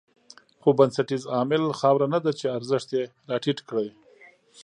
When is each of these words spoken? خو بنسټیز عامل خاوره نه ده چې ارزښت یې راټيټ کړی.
خو 0.61 0.69
بنسټیز 0.77 1.23
عامل 1.33 1.63
خاوره 1.79 2.07
نه 2.13 2.19
ده 2.25 2.31
چې 2.39 2.45
ارزښت 2.57 2.89
یې 2.97 3.03
راټيټ 3.29 3.59
کړی. 3.69 3.87